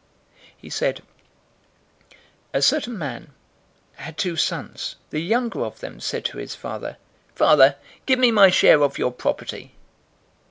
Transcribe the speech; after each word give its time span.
015:011 0.00 0.06
He 0.56 0.70
said, 0.70 1.02
"A 2.54 2.62
certain 2.62 2.96
man 2.96 3.34
had 3.96 4.16
two 4.16 4.34
sons. 4.34 4.94
015:012 5.08 5.10
The 5.10 5.20
younger 5.20 5.60
of 5.62 5.80
them 5.80 6.00
said 6.00 6.24
to 6.24 6.38
his 6.38 6.54
father, 6.54 6.96
'Father, 7.34 7.76
give 8.06 8.18
me 8.18 8.30
my 8.30 8.48
share 8.48 8.82
of 8.82 8.96
your 8.96 9.12
property.' 9.12 9.74